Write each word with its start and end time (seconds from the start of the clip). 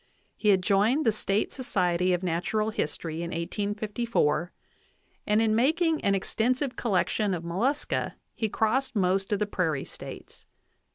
He 0.35 0.49
had 0.49 0.63
joined 0.63 1.05
the 1.05 1.11
State 1.11 1.53
Society 1.53 2.11
of 2.11 2.23
Natural 2.23 2.71
History 2.71 3.17
in 3.17 3.29
1854, 3.29 4.51
and 5.27 5.39
in 5.43 5.53
making 5.53 6.03
an 6.03 6.15
extensive 6.15 6.75
collection 6.75 7.35
of 7.35 7.43
mollusca 7.45 8.15
he 8.33 8.49
crossed 8.49 8.95
most 8.95 9.31
of 9.31 9.37
the 9.37 9.45
prairie 9.45 9.85
States. 9.85 10.47